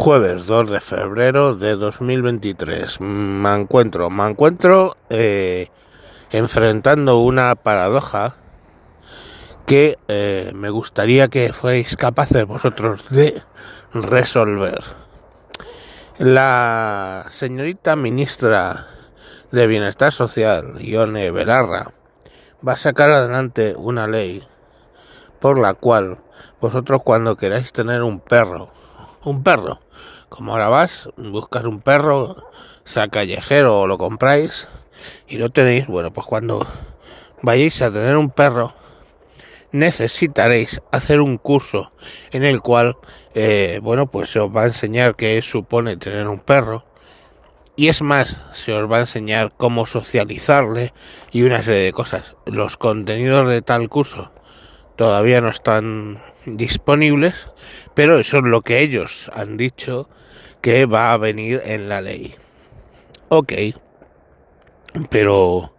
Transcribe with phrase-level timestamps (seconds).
[0.00, 3.00] Jueves 2 de febrero de 2023.
[3.00, 5.72] Me encuentro, me encuentro eh,
[6.30, 8.36] enfrentando una paradoja
[9.66, 13.42] que eh, me gustaría que fuerais capaces vosotros de
[13.92, 14.84] resolver.
[16.18, 18.86] La señorita ministra
[19.50, 21.92] de Bienestar Social, Ione Belarra,
[22.66, 24.46] va a sacar adelante una ley
[25.40, 26.20] por la cual
[26.60, 28.72] vosotros cuando queráis tener un perro,
[29.24, 29.80] un perro,
[30.28, 32.36] como ahora vas, buscas un perro,
[32.84, 34.68] sea callejero o lo compráis
[35.26, 36.66] y lo tenéis, bueno, pues cuando
[37.42, 38.74] vayáis a tener un perro,
[39.72, 41.92] necesitaréis hacer un curso
[42.30, 42.96] en el cual,
[43.34, 46.84] eh, bueno, pues se os va a enseñar qué supone tener un perro.
[47.76, 50.92] Y es más, se os va a enseñar cómo socializarle
[51.30, 52.34] y una serie de cosas.
[52.44, 54.32] Los contenidos de tal curso
[54.96, 56.18] todavía no están
[56.56, 57.50] disponibles,
[57.94, 60.08] pero eso es lo que ellos han dicho
[60.60, 62.34] que va a venir en la ley.
[63.28, 63.52] Ok,
[65.10, 65.74] pero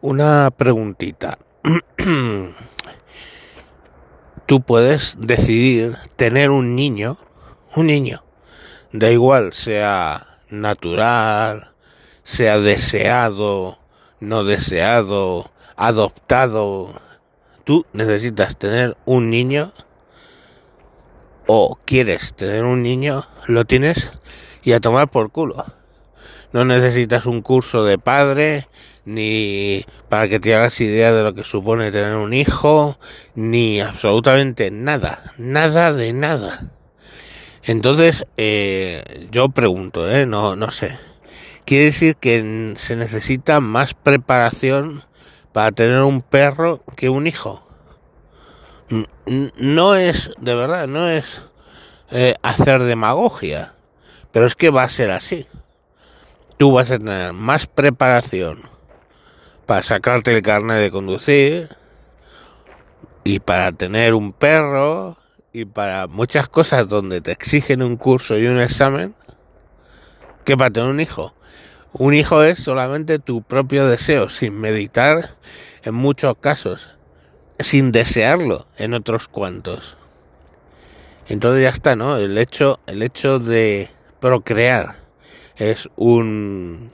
[0.00, 1.38] una preguntita.
[4.46, 7.18] Tú puedes decidir tener un niño,
[7.74, 8.24] un niño,
[8.92, 11.72] da igual sea natural,
[12.22, 13.78] sea deseado,
[14.20, 16.90] no deseado, adoptado.
[17.64, 19.72] Tú necesitas tener un niño
[21.54, 24.10] o quieres tener un niño, lo tienes
[24.62, 25.66] y a tomar por culo.
[26.54, 28.68] No necesitas un curso de padre,
[29.04, 32.98] ni para que te hagas idea de lo que supone tener un hijo,
[33.34, 36.70] ni absolutamente nada, nada de nada.
[37.64, 40.98] Entonces, eh, yo pregunto, eh, no, no sé.
[41.66, 45.04] Quiere decir que se necesita más preparación
[45.52, 47.62] para tener un perro que un hijo.
[49.26, 51.42] No es, de verdad, no es
[52.10, 53.74] eh, hacer demagogia,
[54.32, 55.46] pero es que va a ser así.
[56.58, 58.60] Tú vas a tener más preparación
[59.66, 61.76] para sacarte el carnet de conducir
[63.24, 65.16] y para tener un perro
[65.52, 69.14] y para muchas cosas donde te exigen un curso y un examen
[70.44, 71.34] que para tener un hijo.
[71.92, 75.34] Un hijo es solamente tu propio deseo, sin meditar
[75.82, 76.90] en muchos casos,
[77.62, 79.96] sin desearlo en otros cuantos.
[81.28, 82.16] Entonces ya está, ¿no?
[82.16, 83.90] El hecho, el hecho de
[84.20, 84.96] procrear
[85.56, 86.90] es un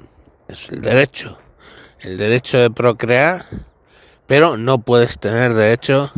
[0.48, 1.38] es el derecho,
[2.00, 3.46] el derecho de procrear,
[4.26, 6.10] pero no puedes tener derecho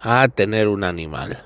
[0.00, 1.44] a tener un animal.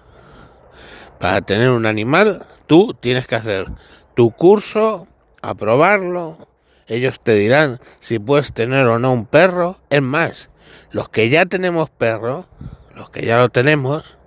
[1.19, 3.67] Para tener un animal, tú tienes que hacer
[4.15, 5.09] tu curso,
[5.41, 6.49] aprobarlo,
[6.87, 9.79] ellos te dirán si puedes tener o no un perro.
[9.89, 10.51] Es más,
[10.91, 12.47] los que ya tenemos perro,
[12.95, 14.19] los que ya lo tenemos,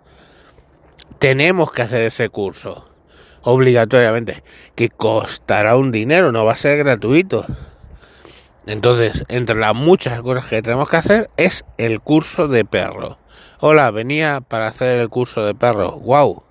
[1.20, 2.90] tenemos que hacer ese curso
[3.42, 7.46] obligatoriamente, que costará un dinero, no va a ser gratuito.
[8.66, 13.20] Entonces, entre las muchas cosas que tenemos que hacer es el curso de perro.
[13.60, 15.92] Hola, venía para hacer el curso de perro.
[16.00, 16.44] Wow.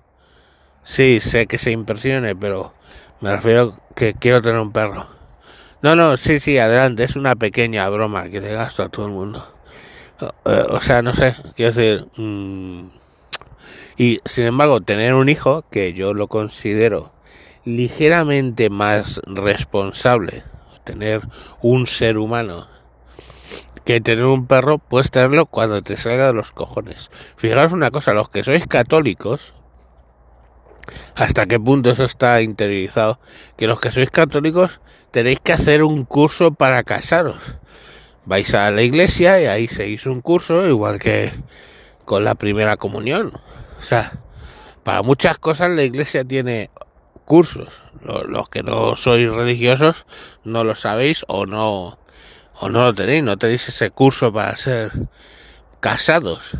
[0.83, 2.73] Sí, sé que se impresione, pero
[3.19, 5.07] me refiero que quiero tener un perro.
[5.81, 9.11] No, no, sí, sí, adelante, es una pequeña broma que le gasto a todo el
[9.11, 9.54] mundo.
[10.19, 12.87] O, sea, no sé, quiero decir, mmm,
[13.97, 17.11] y sin embargo, tener un hijo, que yo lo considero
[17.65, 20.43] ligeramente más responsable,
[20.83, 21.21] tener
[21.61, 22.67] un ser humano,
[23.83, 27.09] que tener un perro, puedes tenerlo cuando te salga de los cojones.
[27.35, 29.53] Fijaros una cosa, los que sois católicos,
[31.15, 33.19] hasta qué punto eso está interiorizado,
[33.57, 37.57] que los que sois católicos tenéis que hacer un curso para casaros.
[38.25, 41.31] Vais a la iglesia y ahí seguís un curso, igual que
[42.05, 43.31] con la primera comunión.
[43.77, 44.13] O sea,
[44.83, 46.69] para muchas cosas la iglesia tiene
[47.25, 47.81] cursos.
[48.01, 50.05] Los que no sois religiosos
[50.43, 51.97] no lo sabéis o no
[52.57, 54.91] o no lo tenéis, no tenéis ese curso para ser
[55.79, 56.51] casados.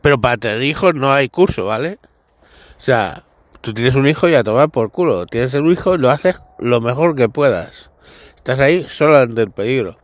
[0.00, 1.98] Pero para tener hijos no hay curso, ¿vale?
[2.78, 3.24] O sea,
[3.60, 5.26] tú tienes un hijo y a tomar por culo.
[5.26, 7.90] Tienes un hijo y lo haces lo mejor que puedas.
[8.36, 9.99] Estás ahí solo ante el peligro.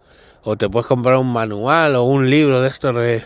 [0.49, 3.25] O te puedes comprar un manual o un libro de estos de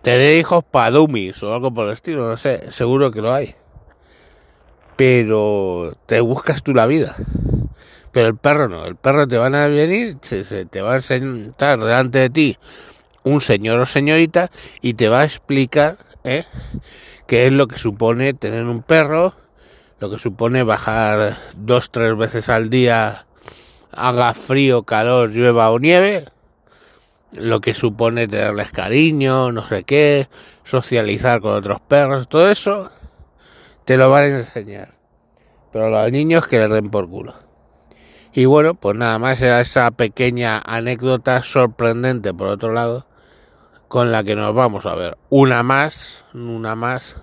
[0.00, 3.56] tener hijos para dummies o algo por el estilo, no sé, seguro que lo hay.
[4.96, 7.14] Pero te buscas tú la vida.
[8.10, 11.78] Pero el perro no, el perro te van a venir, se, te va a sentar
[11.78, 12.56] delante de ti
[13.22, 14.50] un señor o señorita
[14.80, 16.44] y te va a explicar ¿eh?
[17.26, 19.34] qué es lo que supone tener un perro,
[19.98, 23.26] lo que supone bajar dos, tres veces al día,
[23.92, 26.24] haga frío, calor, llueva o nieve,
[27.32, 30.28] lo que supone tenerles cariño, no sé qué,
[30.64, 32.90] socializar con otros perros, todo eso
[33.84, 34.94] te lo van a enseñar.
[35.72, 37.34] Pero a los niños que les den por culo.
[38.32, 43.06] Y bueno, pues nada más era esa pequeña anécdota sorprendente por otro lado,
[43.88, 45.18] con la que nos vamos a ver.
[45.30, 47.16] Una más, una más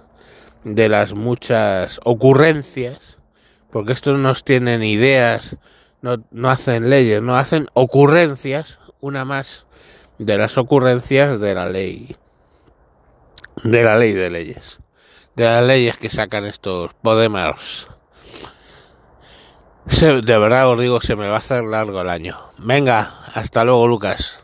[0.66, 3.20] de las muchas ocurrencias,
[3.72, 5.56] porque estos no tienen ideas,
[6.02, 9.66] no, no hacen leyes, no hacen ocurrencias, una más
[10.18, 12.16] de las ocurrencias de la ley,
[13.64, 14.80] de la ley de leyes,
[15.36, 17.88] de las leyes que sacan estos Podemers
[19.88, 22.38] de verdad os digo, se me va a hacer largo el año.
[22.58, 24.44] Venga, hasta luego, Lucas.